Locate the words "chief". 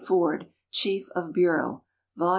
0.71-1.09